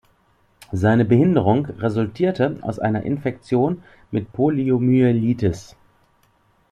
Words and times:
Seine 0.71 1.05
Behinderung 1.05 1.67
resultierte 1.67 2.57
aus 2.63 2.79
einer 2.79 3.03
Infektion 3.03 3.83
mit 4.09 4.33
Poliomyelitis. 4.33 5.75